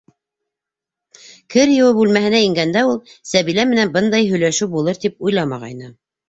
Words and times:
Кер 1.55 1.73
йыуыу 1.73 1.93
бүлмәһенә 1.97 2.39
ингәндә 2.45 2.83
ул 2.93 2.97
Сәбилә 3.33 3.67
менән 3.75 3.93
бындай 3.99 4.31
һөйләшеү 4.33 4.69
булыр 4.73 5.01
тип 5.05 5.21
тә 5.21 5.29
уйламағайны. 5.29 5.93